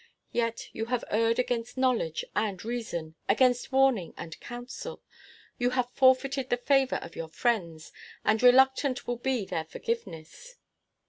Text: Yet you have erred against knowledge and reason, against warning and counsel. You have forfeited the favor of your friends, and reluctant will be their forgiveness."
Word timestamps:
Yet 0.31 0.67
you 0.73 0.85
have 0.85 1.03
erred 1.11 1.37
against 1.37 1.77
knowledge 1.77 2.25
and 2.35 2.65
reason, 2.65 3.13
against 3.29 3.71
warning 3.71 4.15
and 4.17 4.39
counsel. 4.39 5.03
You 5.59 5.69
have 5.77 5.91
forfeited 5.91 6.49
the 6.49 6.57
favor 6.57 6.95
of 7.03 7.15
your 7.15 7.29
friends, 7.29 7.91
and 8.25 8.41
reluctant 8.41 9.05
will 9.05 9.17
be 9.17 9.45
their 9.45 9.65
forgiveness." 9.65 10.55